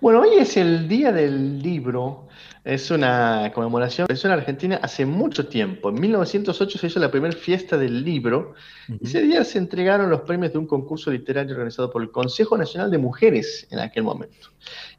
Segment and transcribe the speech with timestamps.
[0.00, 2.28] Bueno, hoy es el Día del Libro.
[2.64, 4.04] Es una conmemoración.
[4.04, 5.88] Empezó en Argentina hace mucho tiempo.
[5.88, 8.54] En 1908 se hizo la primera fiesta del libro.
[8.88, 12.56] Y ese día se entregaron los premios de un concurso literario organizado por el Consejo
[12.56, 14.50] Nacional de Mujeres en aquel momento.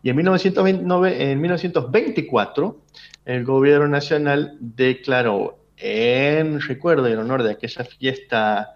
[0.04, 2.82] Y en, 1929, en 1924
[3.24, 8.74] el gobierno nacional declaró en recuerdo y en honor de aquella fiesta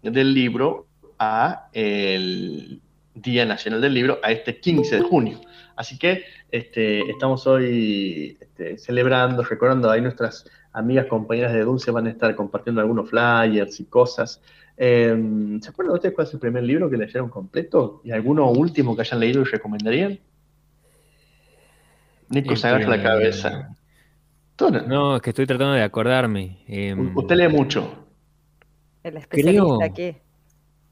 [0.00, 0.86] del libro
[1.18, 2.80] a el
[3.14, 5.40] Día Nacional del Libro, a este 15 de junio.
[5.80, 10.44] Así que este, estamos hoy este, celebrando, recordando, ahí nuestras
[10.74, 14.42] amigas, compañeras de Dulce van a estar compartiendo algunos flyers y cosas.
[14.76, 18.02] Em, ¿Se acuerdan ustedes cuál es el primer libro que leyeron completo?
[18.04, 20.20] ¿Y alguno último que hayan leído y recomendarían?
[22.28, 23.74] Nico se agarra la cabeza.
[24.86, 26.58] No, es que estoy tratando de acordarme.
[26.66, 28.06] Em, usted lee mucho.
[29.02, 30.20] El especialista qué?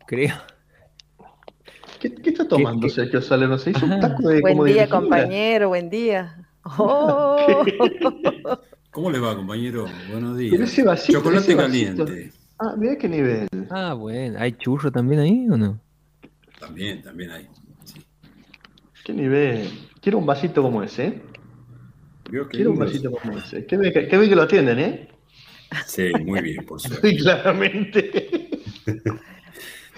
[0.06, 0.34] Creo.
[2.00, 3.48] ¿Qué, está tomando Sergio Sale?
[3.48, 6.34] No sé, hizo un taco de Buen día, compañero, buen día.
[6.76, 7.64] Oh.
[8.90, 9.86] ¿Cómo le va, compañero?
[10.10, 11.06] Buenos días.
[11.06, 12.32] Chocolate caliente.
[12.58, 13.48] Ah, mira qué nivel.
[13.70, 14.38] Ah, bueno.
[14.38, 15.80] ¿Hay churro también ahí o no?
[16.60, 17.48] También, también hay.
[19.02, 19.70] Qué nivel.
[20.02, 21.22] Quiero un vasito como ese, ¿eh?
[22.50, 23.64] Quiero un vasito como ese.
[23.64, 25.08] Qué bien, que lo atienden, ¿eh?
[25.86, 27.08] Sí, muy bien, por suerte.
[27.08, 28.50] Sí, claramente.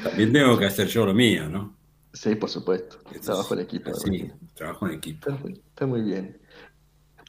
[0.04, 1.79] También tengo que hacer yo lo mío, ¿no?
[2.12, 2.98] Sí, por supuesto.
[3.22, 3.94] Trabajo en equipo.
[3.94, 5.30] Sí, trabajo en equipo.
[5.30, 6.38] Está muy, bien.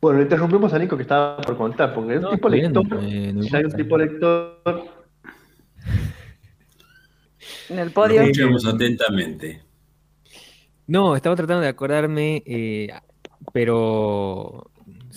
[0.01, 2.99] Bueno, le interrumpimos a Nico que estaba por contar, porque es un tipo lector.
[2.99, 4.61] hay un tipo lector.
[7.69, 8.21] En el podio.
[8.21, 9.61] Escuchamos atentamente.
[10.87, 12.89] No, estaba tratando de acordarme, eh,
[13.53, 14.71] pero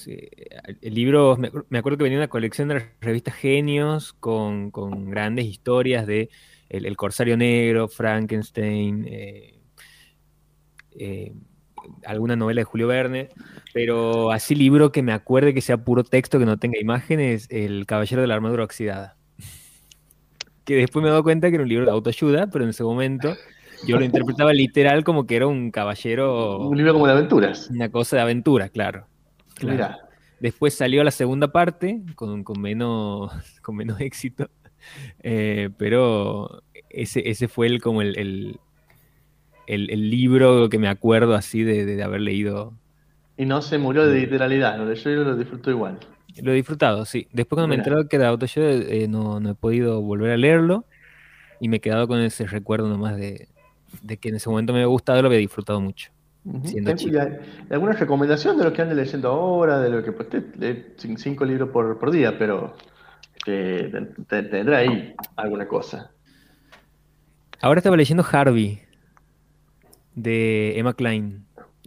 [0.07, 6.07] el libro, me, acuerdo que venía una colección de revistas Genios con, con grandes historias
[6.07, 6.29] de
[6.69, 9.54] el, Corsario Negro, Frankenstein, eh,
[10.99, 11.33] eh,
[12.05, 13.29] alguna novela de Julio Verne,
[13.73, 17.87] pero así libro que me acuerde que sea puro texto, que no tenga imágenes, El
[17.87, 19.17] Caballero de la Armadura Oxidada.
[20.65, 22.85] Que después me he dado cuenta que era un libro de autoayuda, pero en ese
[22.85, 23.37] momento
[23.87, 26.59] yo lo interpretaba literal como que era un caballero.
[26.59, 27.69] Un libro como de aventuras.
[27.71, 29.07] Una cosa de aventura, claro.
[30.41, 34.51] Después salió la segunda parte con, menos, con menos éxito.
[35.23, 38.61] Eh, pero ese, ese fue el, como el, el,
[39.67, 42.73] libro que me acuerdo así de, haber leído.
[43.37, 45.99] Y no se murió de literalidad, lo yo lo disfruto igual.
[46.43, 47.29] Lo he disfrutado, sí.
[47.33, 50.85] Después cuando me enteré que era auto eh, no, no, he podido volver a leerlo
[51.61, 53.49] y me he quedado con ese recuerdo nomás de,
[54.03, 56.11] de que en ese momento me había gustado y lo había disfrutado mucho.
[57.71, 59.81] ¿Alguna recomendación de lo que ande leyendo ahora?
[59.81, 62.77] De lo que pues, lee cinco libros por, por día, pero
[64.29, 66.11] tendrá ahí alguna cosa.
[67.63, 68.83] Ahora estaba leyendo Harvey,
[70.15, 71.45] de Emma Klein,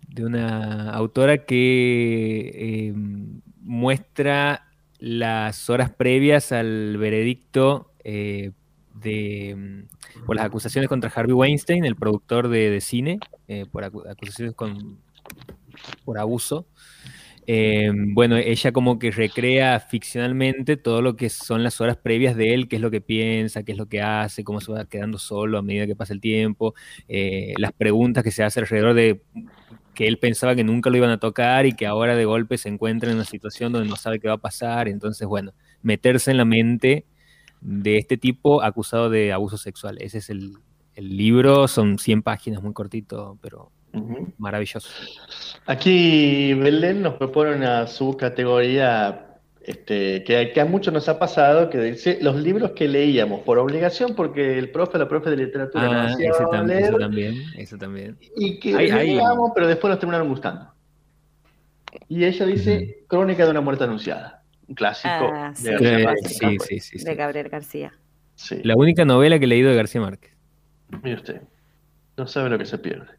[0.08, 4.68] de una autora que em, muestra
[5.00, 8.52] las horas previas al veredicto eh,
[8.96, 9.88] de, em,
[10.26, 14.98] por las acusaciones contra Harvey Weinstein, el productor de, cine, eh, por acusaciones con,
[16.04, 16.66] por abuso.
[17.50, 22.54] Eh, bueno, ella como que recrea ficcionalmente todo lo que son las horas previas de
[22.54, 25.18] él, qué es lo que piensa, qué es lo que hace, cómo se va quedando
[25.18, 26.74] solo a medida que pasa el tiempo,
[27.08, 29.22] eh, las preguntas que se hace alrededor de
[29.96, 32.70] que él pensaba que nunca lo iban a tocar y que ahora de golpe se
[32.70, 34.88] encuentra en una situación donde no sabe qué va a pasar.
[34.90, 37.06] Entonces, bueno, meterse en la mente
[37.62, 39.98] de este tipo acusado de abuso sexual.
[40.02, 40.54] Ese es el,
[40.96, 43.72] el libro, son 100 páginas, muy cortito, pero
[44.38, 44.90] Maravilloso.
[45.66, 49.28] Aquí Belén nos propone una subcategoría
[49.68, 54.16] este, que, a muchos nos ha pasado, que dice los libros que leíamos por obligación,
[54.16, 58.18] porque el profe, la profe de literatura ah, ese, eso también, eso también.
[58.38, 60.72] Y que leíamos, pero después nos terminaron gustando.
[62.08, 67.94] Y ella dice Crónica de una muerte anunciada, un clásico ah, de, de Gabriel García.
[68.64, 70.32] La única novela que he leído de García Márquez.
[71.04, 71.42] Mire usted,
[72.16, 73.17] no sabe lo que se pierde.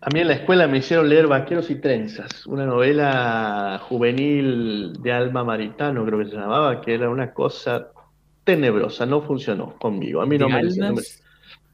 [0.00, 5.12] A mí en la escuela me hicieron leer Vaqueros y Trenzas, una novela juvenil de
[5.12, 7.88] Alma Maritano, creo que se llamaba, que era una cosa
[8.44, 10.22] tenebrosa, no funcionó conmigo.
[10.22, 10.62] A mí no me,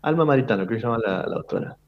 [0.04, 1.78] Alma Maritano, que se llama la, la, autora.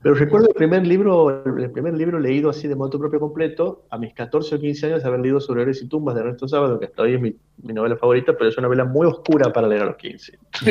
[0.00, 3.98] Pero recuerdo el primer libro, el primer libro leído así de modo propio completo, a
[3.98, 6.86] mis 14 o 15 años, haber leído sobre héroes y tumbas de Ernesto Sábado, que
[6.86, 7.34] hasta hoy es mi,
[7.72, 10.38] novela favorita, pero es una novela muy oscura para leer a los 15.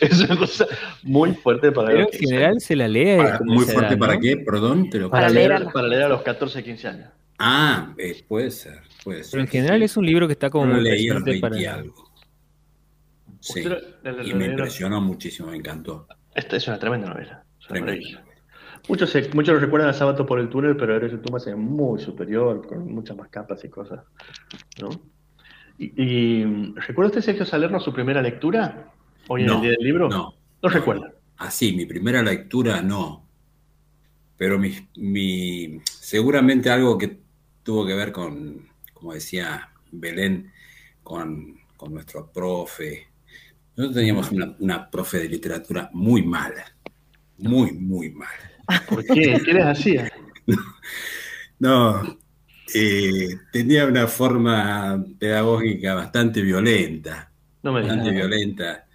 [0.00, 0.66] es una cosa
[1.02, 2.24] muy fuerte para leer a los 15.
[2.24, 3.18] en general se la lee.
[3.44, 4.36] ¿Muy fuerte para qué?
[4.36, 4.88] Perdón.
[5.10, 7.08] para, leer, para leer a los 14 o 15 años.
[7.40, 9.32] Ah, eh, puede ser, puede ser.
[9.32, 10.66] Pero en general es un libro que está como...
[10.66, 11.08] No leí
[11.40, 11.74] para...
[11.74, 12.08] algo.
[13.40, 13.64] Sí,
[14.24, 16.06] y me impresionó muchísimo, me encantó.
[16.38, 17.44] Esta es una tremenda novela.
[18.88, 21.56] Muchos, se- muchos lo recuerdan a Sábado por el túnel, pero Héroes de Tumbas es
[21.56, 24.04] muy superior, con muchas más capas y cosas.
[24.80, 24.88] ¿no?
[25.78, 26.44] Y, y,
[26.76, 28.92] ¿Recuerda usted, Sergio Salerno, su primera lectura?
[29.26, 30.08] Hoy en No, el día del libro.
[30.08, 30.34] No.
[30.62, 31.12] ¿No recuerda?
[31.38, 33.26] Así, mi primera lectura no.
[34.36, 37.18] Pero mi, mi- seguramente algo que
[37.64, 40.52] tuvo que ver con, como decía Belén,
[41.02, 43.08] con, con nuestro profe.
[43.78, 46.64] Nosotros teníamos una, una profe de literatura muy mala.
[47.36, 48.50] Muy, muy mala.
[48.88, 49.40] ¿Por qué?
[49.44, 50.12] ¿Qué les hacía?
[51.60, 52.18] No,
[52.72, 57.32] eh, tenía una forma pedagógica bastante violenta.
[57.64, 58.86] No me bastante violenta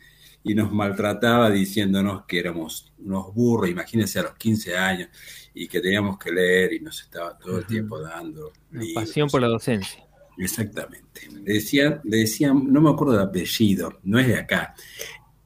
[0.45, 5.09] y nos maltrataba diciéndonos que éramos unos burros, imagínense a los 15 años,
[5.53, 8.53] y que teníamos que leer y nos estaba todo el tiempo dando.
[8.71, 8.93] Libros.
[8.93, 10.05] pasión por la docencia.
[10.37, 11.27] Exactamente.
[11.43, 14.73] Le decía, le decían, no me acuerdo de apellido, no es de acá,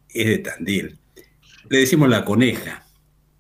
[0.10, 0.98] es de Tandil.
[1.70, 2.84] Le decimos la coneja.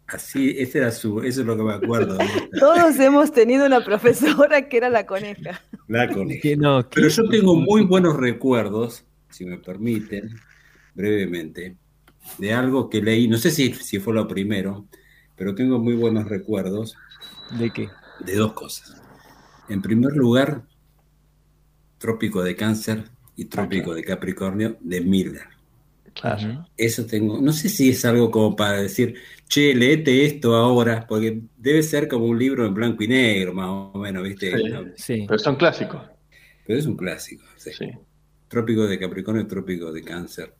[0.07, 2.17] Así, ese era su, eso es lo que me acuerdo.
[2.59, 5.61] Todos hemos tenido una profesora que era la coneja.
[5.87, 6.41] La coneja.
[6.41, 10.29] Que no, que- Pero yo tengo muy buenos recuerdos, si me permiten,
[10.95, 11.75] brevemente,
[12.37, 14.87] de algo que leí, no sé si, si fue lo primero,
[15.35, 16.95] pero tengo muy buenos recuerdos
[17.57, 17.89] ¿De qué?
[18.21, 19.01] de dos cosas.
[19.69, 20.63] En primer lugar,
[21.97, 23.03] Trópico de Cáncer
[23.35, 25.47] y Trópico de Capricornio de Miller.
[26.13, 26.67] Claro.
[26.75, 29.15] Eso tengo, no sé si es algo como para decir,
[29.47, 33.69] che, leete esto ahora, porque debe ser como un libro en blanco y negro, más
[33.69, 34.57] o menos, ¿viste?
[34.57, 34.69] Sí.
[34.69, 35.25] No, Sí.
[35.27, 36.01] Pero son clásicos.
[36.65, 37.45] Pero es un clásico.
[37.57, 37.71] sí.
[37.71, 37.91] Sí.
[38.47, 40.55] Trópico de Capricornio, Trópico de Cáncer,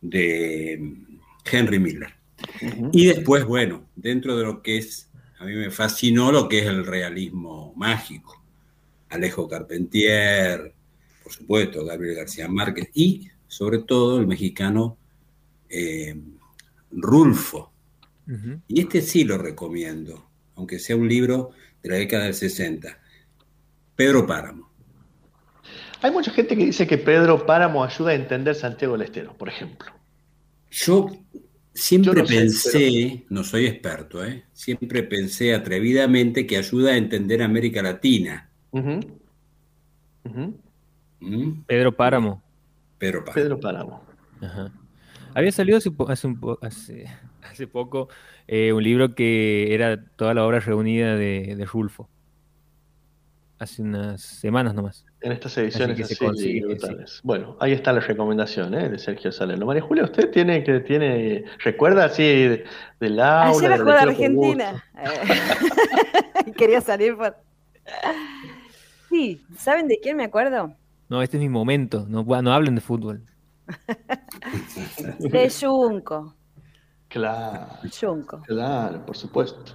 [0.00, 1.18] de mm,
[1.50, 2.14] Henry Miller.
[2.92, 6.66] Y después, bueno, dentro de lo que es, a mí me fascinó lo que es
[6.66, 8.42] el realismo mágico.
[9.10, 10.72] Alejo Carpentier,
[11.22, 14.96] por supuesto, Gabriel García Márquez y sobre todo el mexicano
[15.68, 16.14] eh,
[16.90, 17.72] Rulfo.
[18.68, 21.50] Y este sí lo recomiendo, aunque sea un libro
[21.82, 22.98] de la década del 60.
[23.96, 24.70] Pedro Páramo.
[26.02, 29.48] Hay mucha gente que dice que Pedro Páramo ayuda a entender Santiago del Estero, por
[29.48, 29.90] ejemplo.
[30.70, 31.10] Yo
[31.74, 34.44] siempre Yo no sé, pensé, no soy experto, ¿eh?
[34.52, 38.47] siempre pensé atrevidamente que ayuda a entender América Latina.
[38.70, 39.00] Ujú.
[40.24, 40.60] Ujú.
[41.20, 41.62] ¿Mm?
[41.66, 42.42] Pedro Páramo.
[42.98, 43.34] Pedro Páramo.
[43.34, 44.02] Pedro Páramo.
[44.40, 44.70] Ajá.
[45.34, 47.06] Había salido hace, hace, un po- hace,
[47.50, 48.08] hace poco
[48.46, 52.08] eh, un libro que era toda la obra reunida de, de Rulfo.
[53.58, 55.04] Hace unas semanas nomás.
[55.20, 57.20] En estas ediciones que se así, consigue, brutales.
[57.24, 58.88] Bueno, ahí está la recomendación ¿eh?
[58.88, 59.66] de Sergio Salerno.
[59.66, 62.64] María Julia, ¿usted tiene que tiene recuerda así de-
[63.00, 63.48] del aula?
[63.68, 64.00] Ayer de la?
[64.00, 64.84] Argentina.
[66.56, 67.36] Quería salir por...
[69.08, 70.74] Sí, ¿saben de quién me acuerdo?
[71.08, 72.04] No, este es mi momento.
[72.08, 73.22] No, no hablen de fútbol.
[75.18, 76.34] De Junco.
[77.08, 77.68] Claro,
[77.98, 78.42] Junco.
[78.46, 79.72] claro, por supuesto.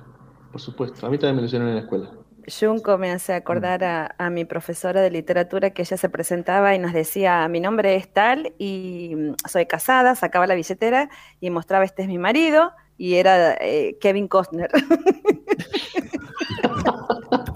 [0.51, 1.07] Por supuesto.
[1.07, 2.11] A mí también me lo hicieron en la escuela.
[2.47, 6.79] Junco me hace acordar a, a mi profesora de literatura que ella se presentaba y
[6.79, 11.09] nos decía, mi nombre es tal y mm, soy casada, sacaba la billetera
[11.39, 14.69] y mostraba, este es mi marido, y era eh, Kevin Costner.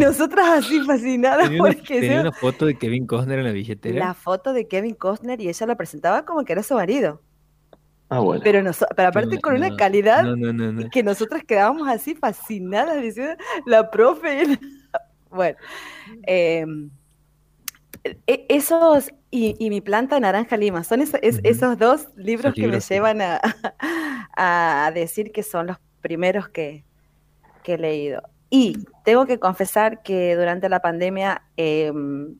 [0.00, 4.06] nosotras así fascinadas Tenía una, porque tenía una foto de Kevin Costner en la billetera.
[4.06, 7.22] la foto de Kevin Costner y ella la presentaba como que era su marido.
[8.08, 8.42] Ah, bueno.
[8.42, 10.90] Pero, noso- pero aparte No, con una calidad No, no, no, no.
[10.90, 13.34] que nosotras quedábamos así fascinadas diciendo,
[13.66, 14.42] la profe.
[14.42, 14.58] y la-".
[15.30, 15.56] Bueno,
[16.26, 16.66] eh,
[18.26, 21.42] e- esos y, y mi planta naranja lima, son es- es- Ujú.
[21.48, 23.40] esos dos libros Esos que me libros, llevan a,
[24.36, 26.84] a decir que son los primeros que,
[27.62, 28.22] que he leído.
[28.50, 32.34] Y tengo que confesar que durante la pandemia em,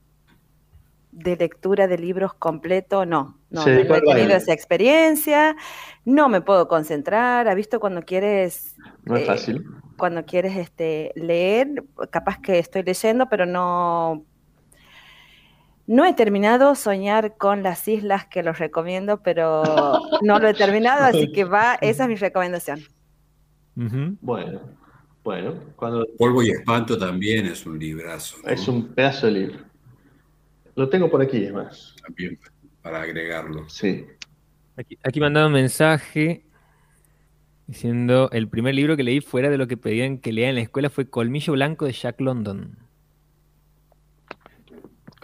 [1.13, 5.57] de lectura de libros completo, no, no, he tenido esa experiencia,
[6.05, 9.65] no me puedo concentrar, ¿has visto cuando quieres No es eh, fácil.
[9.97, 14.25] cuando quieres este, leer, capaz que estoy leyendo, pero no,
[15.87, 19.63] no he terminado Soñar con las islas, que los recomiendo, pero
[20.23, 22.81] no lo he terminado, así que va, esa es mi recomendación.
[23.75, 24.61] Bueno,
[25.23, 25.55] bueno.
[25.77, 28.37] Cuando Polvo y Espanto también es un librazo.
[28.43, 28.49] ¿no?
[28.51, 29.59] es un pedazo de libro.
[30.77, 31.95] Lo tengo por aquí, además.
[32.03, 32.39] También
[32.83, 33.69] para agregarlo.
[33.69, 34.07] Sí.
[34.77, 36.45] Aquí, aquí mandaron un mensaje
[37.67, 40.63] diciendo el primer libro que leí fuera de lo que pedían que lea en la
[40.63, 42.79] escuela fue Colmillo Blanco de Jack London.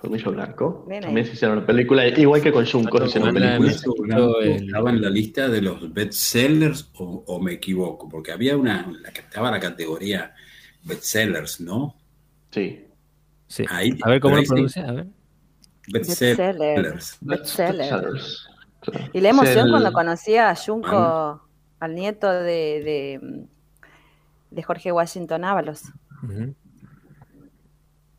[0.06, 0.84] Colmillo Blanco.
[0.88, 1.06] Bien ahí.
[1.08, 3.34] También se hicieron una película, igual que con Junco, se hicieron.
[3.34, 8.32] Colmillo Blanco el- estaba en la lista de los bestsellers o, o me equivoco, porque
[8.32, 10.34] había una, la que estaba la categoría
[10.84, 11.96] bestsellers, ¿no?
[12.50, 12.84] Sí.
[13.48, 13.64] Sí.
[13.68, 14.52] Ahí- A ver cómo lo ahí sí.
[14.52, 15.06] pronuncia, a ver.
[15.88, 17.18] Bestsellers.
[17.20, 18.48] Bestsellers.
[19.12, 21.42] Y la emoción cuando conocí a Junco,
[21.80, 22.40] al nieto de,
[23.20, 23.46] de,
[24.50, 25.82] de Jorge Washington Ábalos.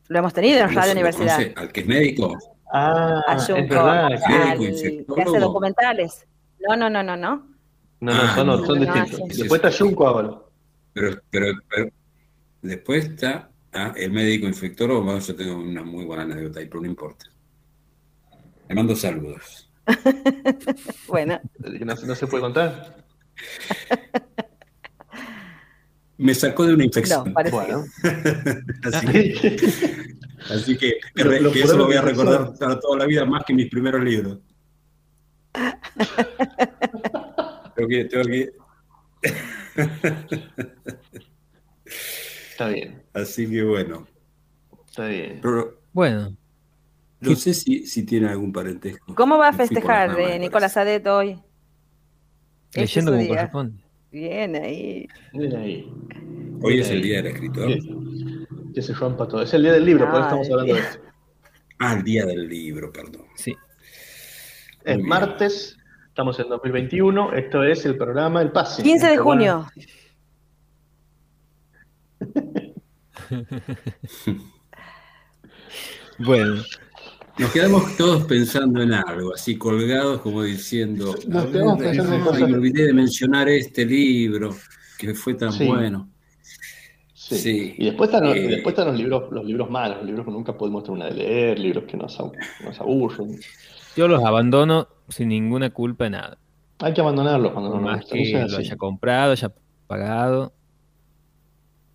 [0.10, 1.40] Lo hemos tenido en Radio Universidad.
[1.56, 2.38] al que es médico.
[2.72, 4.10] Ah, es verdad.
[4.10, 6.26] que hace documentales.
[6.68, 7.48] No, no, no, no, no.
[8.00, 9.38] No, no, son, no, son distintos.
[9.38, 10.42] después está Junco Ábalos.
[10.94, 11.90] Pero, pero, pero,
[12.62, 15.18] después está ah, el médico infectólogo.
[15.20, 17.26] Yo tengo una muy buena anécdota ahí, pero no importa.
[18.68, 19.70] Le mando saludos.
[21.08, 21.40] bueno.
[21.60, 23.06] No, no se puede contar.
[26.18, 27.32] Me sacó de una infección.
[27.32, 27.86] No, bueno.
[28.84, 30.16] así que,
[30.50, 34.04] así que, eso lo voy a recordar para toda la vida más que mis primeros
[34.04, 34.40] libros.
[37.76, 38.52] tengo que, tengo que...
[42.52, 43.04] Está bien.
[43.14, 44.08] Así que bueno.
[44.88, 45.40] Está bien.
[45.42, 46.36] Pero, bueno.
[47.20, 49.14] No sé si, si tiene algún parentesco.
[49.16, 51.40] ¿Cómo va a festejar de Nicolás Adet hoy?
[52.74, 53.87] Leyendo como corresponde.
[54.12, 55.08] Bien ahí.
[55.34, 55.92] Bien ahí.
[56.62, 57.72] Hoy es el día del escritor.
[58.74, 59.42] Que se rompa todo.
[59.42, 61.04] Es el día del libro, por eso estamos hablando de esto.
[61.80, 63.28] Ah, el día del libro, perdón.
[63.36, 63.56] Sí.
[64.84, 67.34] Es martes, estamos en 2021.
[67.34, 68.82] Esto es el programa El Pase.
[68.82, 69.68] 15 de junio.
[76.18, 76.64] bueno.
[77.40, 83.86] Nos quedamos todos pensando en algo, así colgados como diciendo, me olvidé de mencionar este
[83.86, 84.56] libro
[84.98, 86.10] que fue tan bueno.
[87.14, 87.76] Sí.
[87.78, 90.58] Y después están, eh, después están los libros, los libros malos, los libros que nunca
[90.58, 92.18] podemos terminar de leer, libros que nos,
[92.64, 93.40] nos aburren.
[93.96, 96.38] Yo los abandono sin ninguna culpa de nada.
[96.80, 99.52] Hay que abandonarlos cuando no Más que lo haya comprado, haya
[99.88, 100.54] pagado.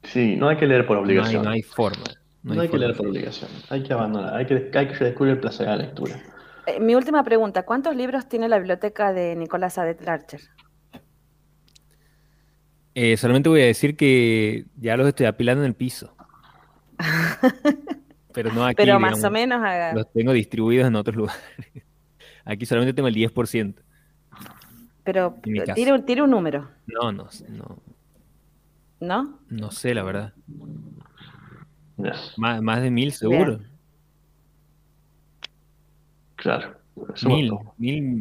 [0.02, 1.44] Sí, no hay que leer por obligación.
[1.44, 2.04] no hay forma.
[2.42, 5.40] No, hay, que leer por obligación, hay que abandonar, hay que, hay que descubrir el
[5.40, 6.20] placer de la lectura.
[6.66, 10.40] Eh, mi última pregunta, ¿cuántos libros tiene la biblioteca de Nicolás Adet Larcher?
[12.94, 16.14] Eh, solamente voy a decir que ya los estoy apilando en el piso.
[18.32, 18.76] Pero no aquí.
[18.76, 19.60] Pero más o menos.
[19.94, 21.42] Los tengo distribuidos en otros lugares.
[22.44, 23.74] Aquí solamente tengo el 10%.
[25.04, 26.70] Pero tire, tire, un número.
[26.86, 27.78] No, no, no.
[29.00, 29.38] ¿No?
[29.48, 30.32] No sé, la verdad.
[31.96, 33.60] Más, de mil seguro.
[36.36, 36.76] Claro.
[37.26, 38.20] Mil, mil,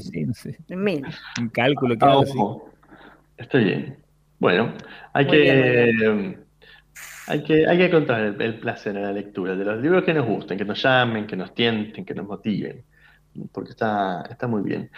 [0.00, 1.04] sí, Mil.
[1.40, 2.38] Un cálculo que ah, así.
[3.36, 3.98] Estoy bien.
[4.38, 4.72] Bueno,
[5.12, 6.36] hay que,
[7.26, 10.26] hay que hay que encontrar el, placer en la lectura de los libros que nos
[10.26, 12.84] gusten, que nos llamen, que nos tienten, que nos motiven,
[13.52, 14.90] porque está, está muy bien.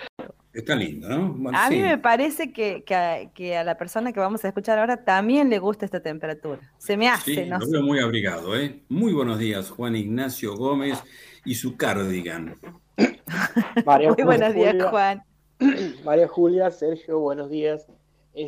[0.57, 1.51] Está lindo, ¿no?
[1.53, 5.59] a mí me parece que, a, la persona que vamos a escuchar ahora también le
[5.59, 6.61] gusta esta temperatura.
[6.79, 8.81] Se me hace, sí, Lo veo muy abrigado, ¿eh?
[8.89, 10.99] Muy buenos días, Juan Ignacio Gómez
[11.45, 12.57] y su cardigan.
[12.97, 15.23] muy buenos días, Juan.
[16.07, 17.87] María Julia, Sergio, buenos días.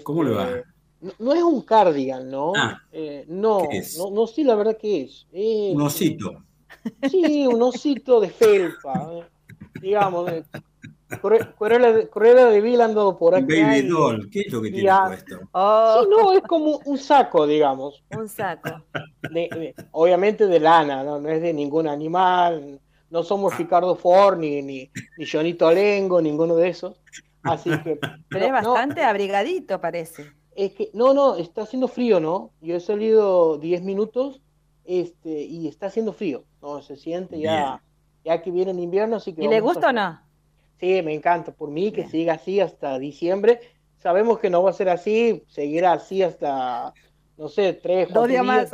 [0.03, 0.49] ¿Cómo le va?
[0.49, 0.65] Este,
[1.19, 2.55] no, es un cardigan, ¿no?
[2.57, 5.27] Ah, eh, no, no, no, sí, la verdad que es.
[5.31, 6.43] un osito.
[7.11, 9.25] Sí, un osito de felpa, ¿eh?
[9.83, 10.31] digamos.
[11.09, 13.63] Cruella de, Vil ando por aquí.
[13.63, 15.41] Baby doll, ¿qué es lo que tiene puesto?
[15.53, 16.03] Oh.
[16.03, 18.05] Sí, no, es como un saco, digamos.
[18.17, 18.85] Un saco.
[19.93, 21.19] obviamente de lana, ¿no?
[21.19, 22.79] no es de ningún animal.
[23.11, 27.01] No somos Ricardo Ford, ni, ni, ni Jonito Lengo, ninguno de esos.
[27.43, 27.99] Así que.
[28.29, 30.27] Pero es bastante abrigadito, parece.
[30.55, 32.51] Es que, no, no, está haciendo frío, ¿no?
[32.61, 34.43] Yo he salido 10 minutos
[34.85, 36.45] este, y está haciendo frío.
[36.61, 37.83] No, se siente ya,
[38.25, 39.45] ya que viene el invierno, así que.
[39.45, 40.28] ¿Y le gusta o no?
[40.81, 41.53] Sí, me encanta.
[41.53, 43.61] Por mí que siga así hasta diciembre.
[43.99, 46.95] Sabemos que no va a ser así, seguirá así hasta,
[47.37, 48.71] no sé, tres, Dos días más.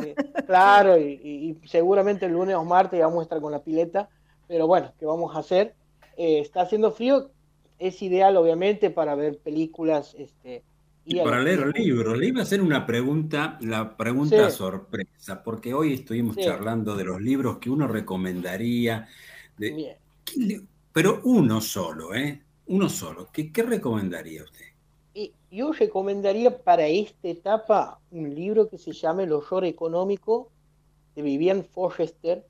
[0.47, 4.11] claro, y, seguramente el lunes o martes vamos a estar con la pileta.
[4.47, 5.75] Pero bueno, ¿qué vamos a hacer?
[6.19, 7.31] Eh, está haciendo frío,
[7.79, 10.15] es ideal obviamente para ver películas.
[10.19, 10.63] Este,
[11.07, 12.19] y, para leer libros.
[12.19, 17.21] Le iba a hacer una pregunta, la pregunta sorpresa, porque hoy estuvimos charlando de los
[17.23, 19.09] libros que uno recomendaría.
[19.57, 19.97] De,
[20.95, 22.41] pero uno solo, ¿eh?
[22.69, 23.29] Uno solo.
[23.33, 24.65] ¿Qué, qué recomendaría usted?
[25.51, 30.51] yo recomendaría para esta etapa un libro que se llama El horror económico
[31.15, 32.45] de Vivian Forrester,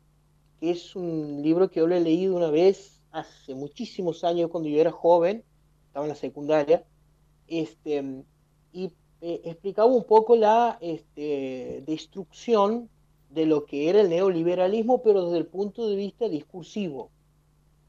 [0.58, 4.70] que es un libro que yo lo he leído una vez hace muchísimos años cuando
[4.70, 5.44] yo era joven,
[5.86, 6.84] estaba en la secundaria,
[7.46, 8.24] este,
[8.72, 12.88] y eh, explicaba un poco la este, destrucción
[13.28, 17.10] de lo que era el neoliberalismo, pero desde el punto de vista discursivo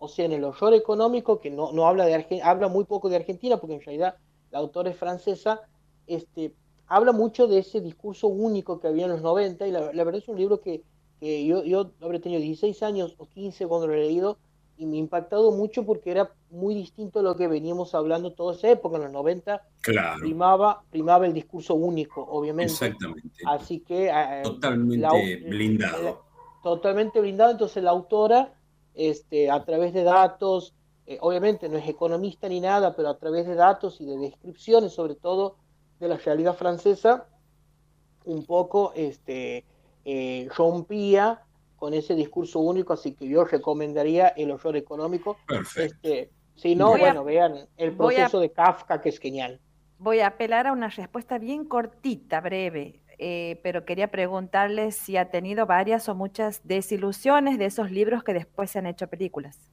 [0.06, 3.10] o sea, en el horror económico, que no, no habla de Argentina, habla muy poco
[3.10, 4.16] de Argentina, porque en realidad
[4.52, 5.62] la autora es francesa,
[6.08, 6.54] este,
[6.88, 10.28] habla mucho de ese discurso único que había en los 90, y la, verdad es
[10.28, 10.84] un libro que,
[11.22, 14.38] yo, yo habré tenido 16 años o 15 cuando lo he leído,
[14.78, 18.56] y me ha impactado mucho porque era muy distinto a lo que veníamos hablando toda
[18.56, 20.20] esa época, en los 90 claro.
[20.20, 22.74] primaba, primaba el discurso único, obviamente.
[22.74, 23.42] Exactamente.
[23.46, 24.08] Así que...
[24.10, 26.26] Eh, totalmente blindado.
[26.62, 28.54] totalmente blindado, entonces la autora,
[28.96, 30.74] este, a través de datos,
[31.06, 34.94] eh, obviamente no es economista ni nada, pero a través de datos y de descripciones,
[34.94, 35.58] sobre todo
[36.00, 37.28] de la realidad francesa,
[38.26, 39.66] un poco este,
[40.04, 41.42] eh, rompía
[41.76, 45.38] con ese discurso único, así que yo recomendaría el horror económico.
[45.76, 49.60] Este, si no, bueno, vean el proceso de Kafka, que es genial.
[49.98, 55.30] Voy a apelar a una respuesta bien cortita, breve, eh, pero quería preguntarle si ha
[55.30, 59.72] tenido varias o muchas desilusiones de esos libros que después se han hecho películas.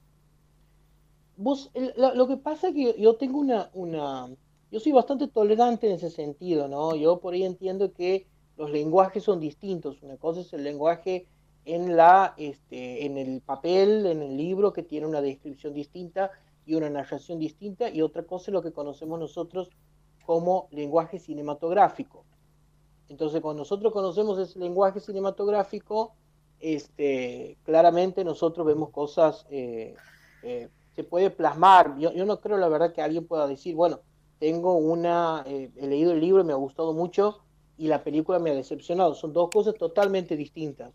[1.35, 4.29] Vos, lo que pasa es que yo tengo una, una,
[4.71, 6.95] yo soy bastante tolerante en ese sentido, ¿no?
[6.95, 10.01] Yo por ahí entiendo que los lenguajes son distintos.
[10.03, 11.27] Una cosa es el lenguaje
[11.65, 16.31] en, la, este, en el papel, en el libro, que tiene una descripción distinta
[16.65, 19.69] y una narración distinta, y otra cosa es lo que conocemos nosotros
[20.25, 22.25] como lenguaje cinematográfico.
[23.09, 26.15] Entonces, cuando nosotros conocemos ese lenguaje cinematográfico,
[26.59, 29.95] este, claramente nosotros vemos cosas, eh,
[30.43, 31.97] eh, se puede plasmar.
[31.97, 33.99] Yo, no creo, la verdad, que alguien pueda decir, bueno,
[34.39, 37.39] tengo una, eh, he leído el libro, me ha gustado mucho
[37.77, 39.15] y la película me ha decepcionado.
[39.15, 40.93] Son dos cosas totalmente distintas.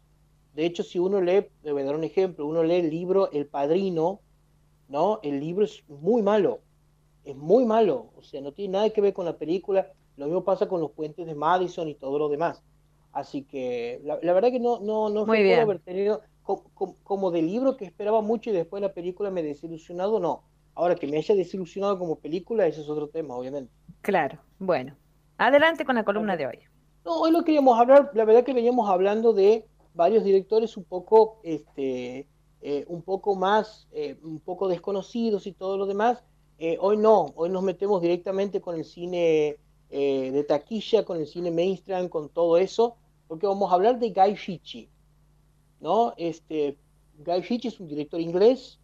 [0.55, 3.31] De hecho, si uno lee, le voy a dar un ejemplo, uno lee el libro
[3.31, 4.21] El Padrino,
[4.89, 5.21] ¿no?
[5.23, 6.61] El libro es muy malo,
[7.25, 10.45] es muy malo, o sea, no tiene nada que ver con la película, lo mismo
[10.45, 12.63] pasa con los puentes de Madison y todo lo demás.
[13.13, 16.23] Así que la, verdad que no, no, no recuerdo haber tenido
[17.05, 20.43] como, de libro que esperaba mucho y después la película me ha desilusionado, no.
[20.75, 23.73] Ahora que me haya desilusionado como película, ese es otro tema, obviamente.
[24.01, 24.97] Claro, bueno.
[25.37, 26.59] Adelante con la columna de hoy.
[27.05, 31.41] No, hoy lo queríamos hablar, la verdad que veníamos hablando de varios directores un poco,
[31.43, 32.27] este,
[32.61, 36.25] eh, un poco más, eh, un poco desconocidos y todo lo demás.
[36.59, 39.59] Eh, hoy no, hoy nos metemos directamente con el cine
[39.91, 44.35] de taquilla, con el cine mainstream, con todo eso, porque vamos a hablar de Guy
[44.35, 44.89] Ritchie,
[45.81, 46.15] ¿no?
[46.17, 46.77] Este,
[47.19, 48.79] Guy Ritchie es un director inglés,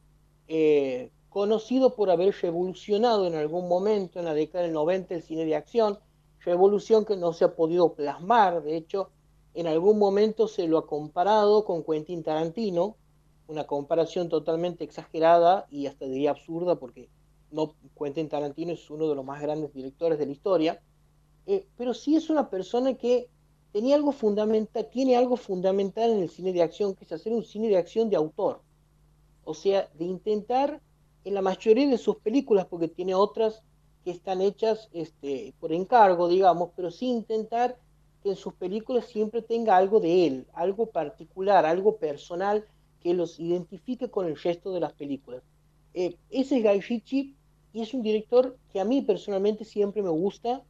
[1.29, 5.57] conocido por haber revolucionado en algún momento en la década del 90 el cine de
[5.57, 5.99] acción,
[6.45, 9.11] revolución que no se ha podido plasmar, de hecho,
[9.55, 12.97] en algún momento se lo ha comparado con Quentin Tarantino,
[13.47, 17.09] una comparación totalmente exagerada y hasta diría absurda porque
[17.51, 20.83] no Quentin Tarantino es uno de los más grandes directores de la historia,
[21.47, 23.29] eh, pero sí es una persona que
[23.73, 27.45] tenía algo fundamental, tiene algo fundamental en el cine de acción, que es hacer un
[27.45, 28.63] cine de acción de autor.
[29.45, 30.81] O sea, de intentar
[31.25, 33.63] en la mayoría de sus películas, porque tiene otras
[34.05, 37.79] que están hechas este, por encargo, digamos, pero sí intentar
[38.23, 42.67] que en sus películas siempre tenga algo de él, algo particular, algo personal
[43.01, 45.43] que los identifique con el resto de las películas.
[45.95, 47.35] Eh, ese es Guy Ritchie
[47.73, 50.63] y es un director que a mí personalmente siempre me gusta.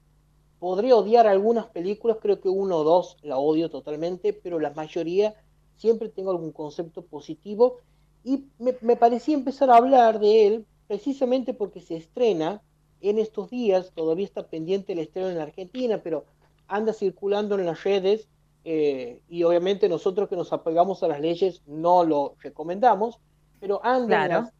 [0.58, 5.34] Podría odiar algunas películas, creo que uno o dos la odio totalmente, pero la mayoría
[5.76, 7.80] siempre tengo algún concepto positivo.
[8.22, 12.62] Y me, me parecía empezar a hablar de él precisamente porque se estrena
[13.00, 16.24] en estos días, todavía está pendiente el estreno en Argentina, pero
[16.68, 18.28] anda circulando en las redes
[18.64, 23.18] eh, y obviamente nosotros que nos apegamos a las leyes no lo recomendamos,
[23.60, 24.50] pero anda,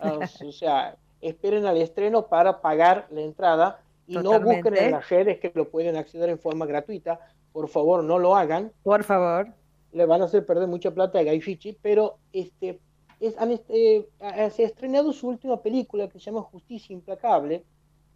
[0.00, 5.08] ah, o sea, esperen al estreno para pagar la entrada y no busquen en las
[5.08, 7.20] redes que lo pueden acceder en forma gratuita.
[7.52, 8.72] Por favor, no lo hagan.
[8.82, 9.54] Por favor.
[9.92, 12.80] Le van a hacer perder mucha plata a Guy Ritchie, pero este,
[13.20, 14.08] es, han, este,
[14.50, 17.64] se ha estrenado su última película que se llama Justicia Implacable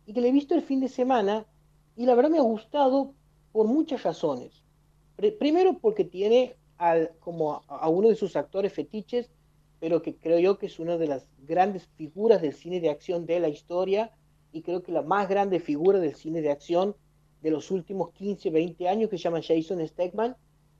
[0.04, 1.46] y que le he visto el fin de semana
[1.96, 3.12] y la verdad me ha gustado
[3.52, 4.64] por muchas razones.
[5.38, 9.30] primero porque tiene al, como a, uno de sus actores fetiches,
[9.78, 13.26] pero que creo yo que es una de las grandes figuras del cine de acción
[13.26, 14.10] de la historia
[14.54, 16.94] y creo que la más grande figura del cine de acción
[17.42, 20.36] de los últimos 15, 20 años que se llama Jason Stegman,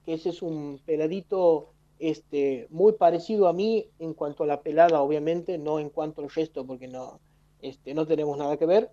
[0.07, 5.03] que ese es un peladito este, muy parecido a mí en cuanto a la pelada,
[5.03, 7.19] obviamente, no en cuanto al gesto, porque no,
[7.63, 8.93] este, no tenemos nada que ver.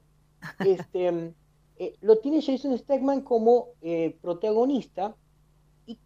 [0.66, 1.34] Este,
[1.78, 5.16] eh, lo tiene Jason Stegman como eh, protagonista
[5.86, 6.00] y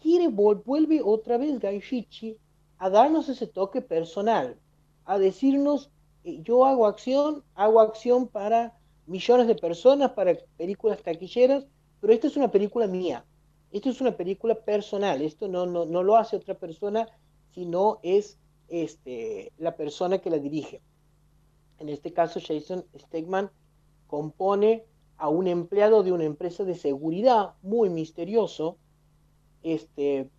[0.00, 2.38] quiere, vuelve otra vez Guy Ritchie
[2.78, 4.56] a darnos ese toque personal,
[5.04, 5.90] a decirnos,
[6.24, 11.66] yo hago acción, hago acción para millones de personas, para películas taquilleras,
[12.00, 13.24] pero esta es una película mía,
[13.70, 17.08] esto es una película personal, esto no, no, no lo hace otra persona,
[17.54, 20.80] sino es este, la persona que la dirige.
[21.78, 23.50] En este caso, Jason Stegman
[24.06, 24.84] compone
[25.16, 28.78] a un empleado de una empresa de seguridad muy misterioso,
[29.62, 30.30] este,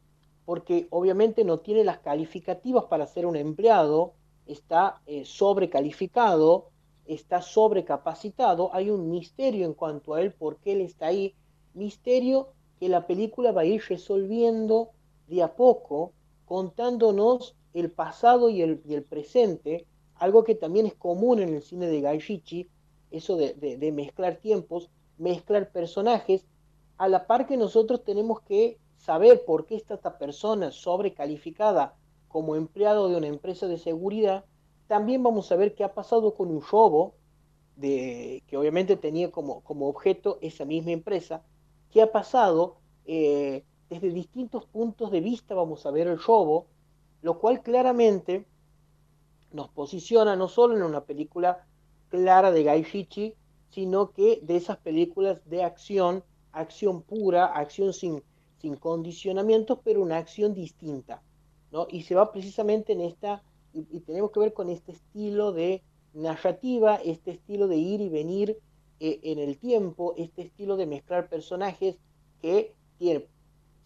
[0.46, 4.15] porque obviamente no tiene las calificativas para ser un empleado,
[4.46, 6.70] está eh, sobrecalificado,
[7.06, 11.36] está sobrecapacitado, hay un misterio en cuanto a él, por qué él está ahí,
[11.74, 14.90] misterio que la película va a ir resolviendo
[15.28, 16.14] de a poco,
[16.46, 22.02] contándonos el pasado y el, presente, algo que también es común en el cine de
[22.02, 22.68] Guy
[23.12, 26.46] eso de mezclar tiempos, mezclar personajes,
[26.98, 31.96] a la par que nosotros tenemos que saber por qué está esta persona sobrecalificada
[32.36, 34.44] como empleado de una empresa de seguridad,
[34.88, 37.14] también vamos a ver qué ha pasado con un robo
[37.78, 41.44] de, que obviamente tenía como, como objeto esa misma empresa,
[41.92, 46.68] qué ha pasado eh, desde distintos puntos de vista, vamos a ver el robo,
[47.22, 48.46] lo cual claramente
[49.54, 51.66] nos posiciona no solo en una película
[52.10, 53.36] clara de Guy Ritchie,
[53.70, 56.22] sino que de esas películas de acción,
[56.52, 58.22] acción pura, acción sin,
[58.58, 61.22] sin condicionamientos, pero una acción distinta.
[61.90, 65.84] Y se va precisamente en esta, y, tenemos que ver con este estilo de
[66.14, 68.58] narrativa, este estilo de ir y venir
[69.00, 71.98] eh, en el tiempo, este estilo de mezclar personajes
[72.42, 73.28] que tiene.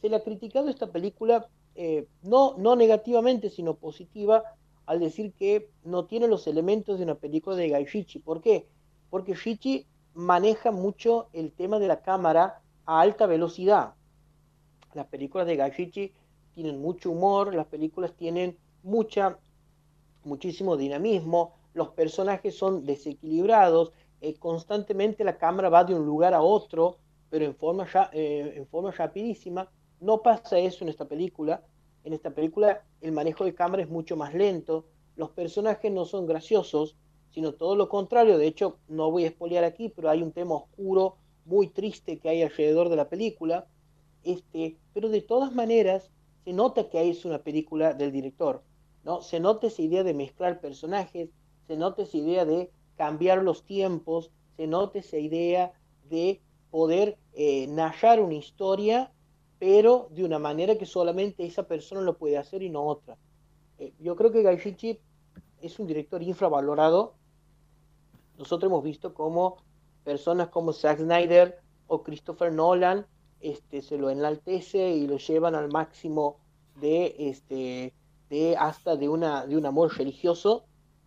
[0.02, 4.43] Se le ha criticado esta película eh, no, no negativamente, sino positiva,
[4.86, 8.21] al decir que no tiene los elementos de una película de Guy.
[8.23, 8.67] ¿Por qué?
[9.10, 13.93] Porque Ritchie maneja mucho el tema de la cámara a alta velocidad.
[14.93, 16.13] Las películas de Guy
[16.59, 19.37] tienen mucho humor, las películas tienen mucha,
[20.25, 26.41] muchísimo dinamismo, los personajes son desequilibrados, eh, constantemente la cámara va de un lugar a
[26.41, 26.97] otro,
[27.29, 29.71] pero en forma, eh, en forma rapidísima.
[30.01, 31.63] No pasa eso en esta película.
[32.03, 34.83] En esta película el manejo de cámara es mucho más lento,
[35.15, 36.97] los personajes no son graciosos,
[37.31, 38.37] sino todo lo contrario.
[38.37, 42.27] De hecho, no voy a espolear aquí, pero hay un tema oscuro, muy triste que
[42.27, 43.65] hay alrededor de la película.
[44.25, 46.11] Este, pero de todas maneras,
[46.43, 48.63] se nota que es una película del director,
[49.04, 49.21] ¿no?
[49.21, 51.30] Se nota esa idea de mezclar personajes,
[51.67, 55.73] se nota esa idea de cambiar los tiempos, se nota esa idea
[56.10, 59.12] de poder eh, narrar una historia,
[59.58, 63.17] pero de una manera que solamente esa persona lo puede hacer y no otra.
[63.78, 65.02] Eh, yo creo que Guy Ritchie
[65.62, 67.15] es un director infravalorado.
[68.38, 69.58] Nosotros hemos visto cómo
[70.04, 73.06] personas como Zack Snyder o Christopher Nolan
[73.41, 76.38] este, se lo enaltece y lo llevan al máximo
[76.80, 77.93] de, este,
[78.58, 80.65] hasta de, una, de un amor religioso.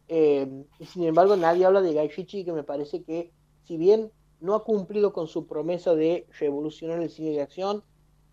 [0.09, 3.33] Eh, y sin embargo, nadie habla de Guy Ritchie, que me parece que,
[3.65, 7.85] si bien no ha cumplido con su promesa de revolucionar el cine de acción,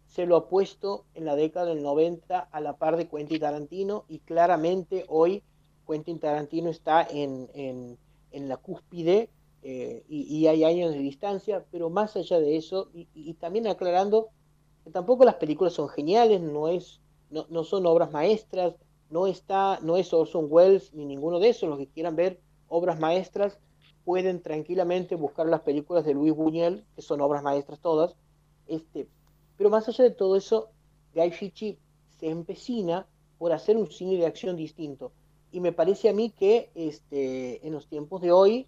[0.08, 4.06] se lo ha puesto en la década del 90 a la par de Quentin Tarantino
[4.08, 5.44] y claramente hoy
[5.88, 7.98] Quentin Tarantino está en
[8.32, 9.30] la cúspide
[9.64, 14.30] eh, y, hay años de distancia, pero más allá de eso, y, también aclarando
[14.84, 18.76] que tampoco las películas son geniales, no, es, no, no, son obras maestras,
[19.10, 23.00] no, está, no es Orson Welles ni ninguno de esos, los que quieran ver obras
[23.00, 23.60] maestras
[24.06, 28.16] pueden tranquilamente buscar las películas de Luis Buñuel, que son obras maestras todas,
[28.68, 29.08] este,
[29.58, 30.70] pero más allá de todo eso,
[31.14, 31.78] Guy Ritchie
[32.20, 35.12] se empecina por hacer un cine de acción distinto.
[35.52, 38.68] Y me parece a mí que este, en los tiempos de hoy,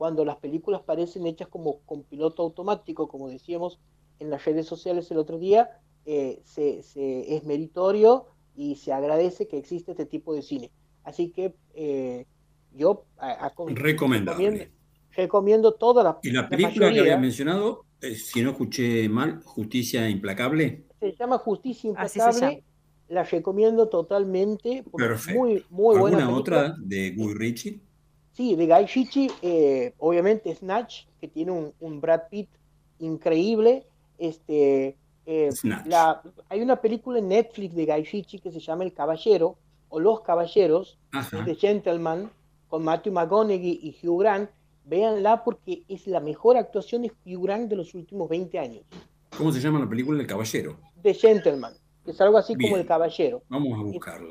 [0.00, 3.78] cuando las películas parecen hechas como con piloto automático, como decíamos
[4.18, 5.68] en las redes sociales el otro día,
[6.06, 8.24] eh, se, es meritorio
[8.56, 10.70] y se agradece que existe este tipo de cine.
[11.04, 12.24] Así que eh,
[12.72, 13.04] yo
[13.74, 14.32] recomiendo,
[15.10, 20.08] recomiendo toda la Y la película que había mencionado, eh, si no escuché mal, Justicia
[20.08, 20.86] Implacable.
[20.98, 22.64] Se llama Justicia Implacable.
[23.08, 24.82] La recomiendo totalmente.
[25.34, 27.89] Muy, muy ¿Alguna otra de Guy Ritchie?
[28.32, 32.48] Sí, de Guy Ritchie, eh, obviamente Snatch, que tiene un, Brad Pitt
[32.98, 33.86] increíble.
[34.18, 35.50] Este, eh,
[35.86, 39.56] la, hay una película en Netflix de Guy Ritchie que se llama El Caballero
[39.88, 40.98] o Los Caballeros,
[41.44, 42.30] de Gentleman,
[42.68, 44.50] con Matthew McConaughey y Hugh Grant.
[44.84, 48.84] Véanla porque es la mejor actuación de Hugh Grant de los últimos 20 años.
[49.36, 50.76] ¿Cómo se llama la película El Caballero?
[51.02, 53.42] The Gentleman, que es algo así como El Caballero.
[53.48, 54.28] Vamos a buscarla.